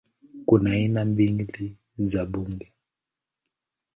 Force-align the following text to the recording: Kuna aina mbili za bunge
Kuna 0.45 0.71
aina 0.71 1.05
mbili 1.05 1.77
za 1.97 2.25
bunge 2.25 2.71